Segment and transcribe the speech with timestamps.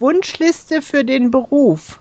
[0.00, 2.00] Wunschliste für den Beruf.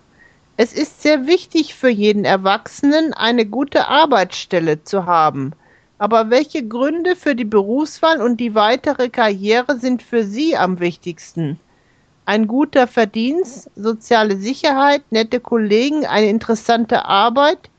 [0.55, 5.51] Es ist sehr wichtig für jeden Erwachsenen, eine gute Arbeitsstelle zu haben.
[5.97, 11.59] Aber welche Gründe für die Berufswahl und die weitere Karriere sind für Sie am wichtigsten?
[12.23, 17.69] Ein guter Verdienst, soziale Sicherheit, nette Kollegen, eine interessante Arbeit,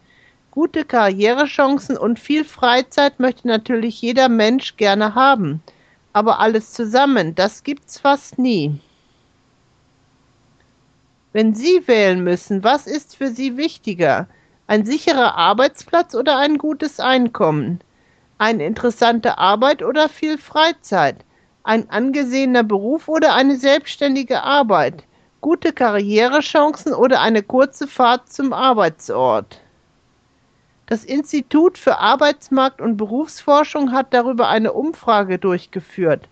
[0.51, 5.63] gute Karrierechancen und viel Freizeit möchte natürlich jeder Mensch gerne haben.
[6.13, 8.79] Aber alles zusammen, das gibt's fast nie.
[11.33, 14.27] Wenn Sie wählen müssen, was ist für Sie wichtiger?
[14.67, 17.81] Ein sicherer Arbeitsplatz oder ein gutes Einkommen?
[18.39, 21.25] Eine interessante Arbeit oder viel Freizeit?
[21.63, 25.05] Ein angesehener Beruf oder eine selbstständige Arbeit?
[25.41, 29.61] Gute Karrierechancen oder eine kurze Fahrt zum Arbeitsort?
[30.87, 36.29] Das Institut für Arbeitsmarkt und Berufsforschung hat darüber eine Umfrage durchgeführt.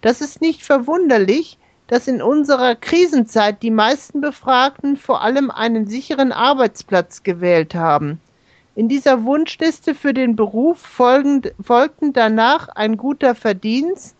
[0.00, 1.58] Das ist nicht verwunderlich,
[1.92, 8.18] dass in unserer Krisenzeit die meisten Befragten vor allem einen sicheren Arbeitsplatz gewählt haben.
[8.74, 14.16] In dieser Wunschliste für den Beruf folgend, folgten danach ein guter Verdienst,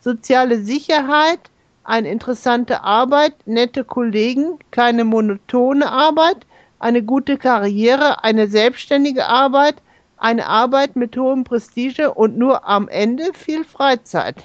[0.00, 1.40] soziale Sicherheit,
[1.84, 6.46] eine interessante Arbeit, nette Kollegen, keine monotone Arbeit,
[6.78, 9.74] eine gute Karriere, eine selbstständige Arbeit,
[10.16, 14.36] eine Arbeit mit hohem Prestige und nur am Ende viel Freizeit.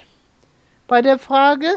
[0.86, 1.68] Bei der Frage,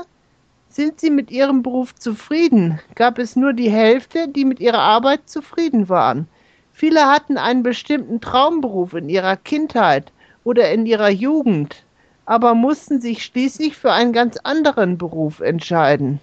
[0.69, 5.27] sind Sie mit Ihrem Beruf zufrieden, gab es nur die Hälfte, die mit ihrer Arbeit
[5.27, 6.27] zufrieden waren.
[6.71, 10.11] Viele hatten einen bestimmten Traumberuf in ihrer Kindheit
[10.43, 11.83] oder in ihrer Jugend,
[12.25, 16.19] aber mussten sich schließlich für einen ganz anderen Beruf entscheiden.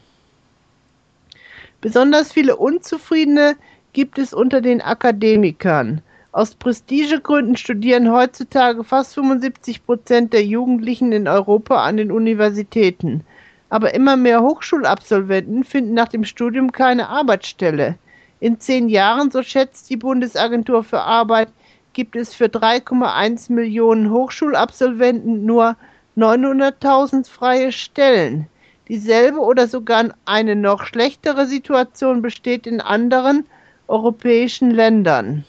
[1.81, 3.56] Besonders viele Unzufriedene
[3.92, 6.00] gibt es unter den Akademikern.
[6.33, 13.25] Aus Prestigegründen studieren heutzutage fast 75 Prozent der Jugendlichen in Europa an den Universitäten.
[13.69, 17.97] Aber immer mehr Hochschulabsolventen finden nach dem Studium keine Arbeitsstelle.
[18.39, 21.48] In zehn Jahren, so schätzt die Bundesagentur für Arbeit,
[21.92, 25.77] gibt es für 3,1 Millionen Hochschulabsolventen nur
[26.16, 28.47] 900.000 freie Stellen.
[28.88, 33.47] Dieselbe oder sogar eine noch schlechtere Situation besteht in anderen
[33.88, 35.44] europäischen Ländern.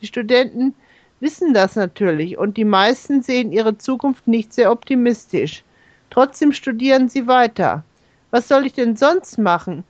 [0.00, 0.74] Die Studenten
[1.20, 5.62] wissen das natürlich und die meisten sehen ihre Zukunft nicht sehr optimistisch.
[6.10, 7.84] Trotzdem studieren sie weiter.
[8.30, 9.84] Was soll ich denn sonst machen?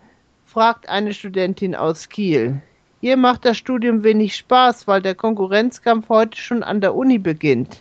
[0.47, 2.61] fragt eine Studentin aus Kiel.
[3.01, 7.81] Ihr macht das Studium wenig Spaß, weil der Konkurrenzkampf heute schon an der Uni beginnt.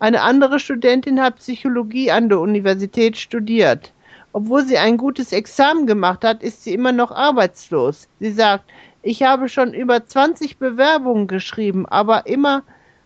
[0.00, 3.92] Eine andere Studentin hat Psychologie an der Universität studiert.
[4.32, 8.08] Obwohl sie ein gutes Examen gemacht hat, ist sie immer noch arbeitslos.
[8.18, 8.64] Sie sagt,
[9.02, 12.62] ich habe schon über 20 Bewerbungen geschrieben, aber immer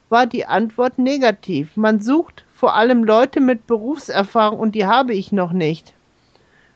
[0.08, 1.76] war die Antwort negativ.
[1.76, 5.92] Man sucht vor allem Leute mit Berufserfahrung und die habe ich noch nicht.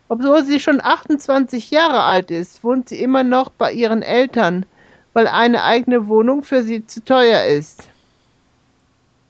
[0.08, 4.66] Obwohl sie schon 28 Jahre alt ist, wohnt sie immer noch bei ihren Eltern,
[5.12, 7.88] weil eine eigene Wohnung für sie zu teuer ist.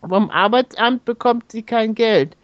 [0.01, 2.37] Vom Arbeitsamt bekommt sie kein Geld,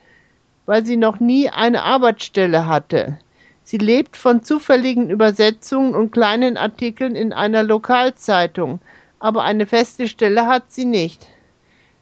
[0.66, 3.18] weil sie noch nie eine Arbeitsstelle hatte.
[3.64, 8.80] Sie lebt von zufälligen Übersetzungen und kleinen Artikeln in einer Lokalzeitung,
[9.18, 11.26] aber eine feste Stelle hat sie nicht.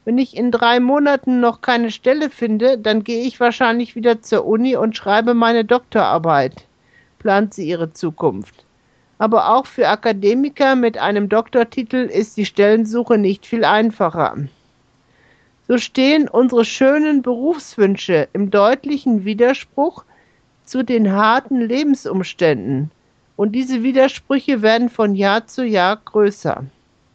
[0.05, 4.45] Wenn ich in drei Monaten noch keine Stelle finde, dann gehe ich wahrscheinlich wieder zur
[4.45, 6.65] Uni und schreibe meine Doktorarbeit,
[7.17, 8.65] plant sie ihre Zukunft.
[9.17, 14.37] Aber auch für Akademiker mit einem Doktortitel ist die Stellensuche nicht viel einfacher.
[15.67, 20.03] So stehen unsere schönen Berufswünsche im deutlichen Widerspruch
[20.65, 22.91] zu den harten Lebensumständen.
[23.37, 26.63] Und diese Widersprüche werden von Jahr zu Jahr größer.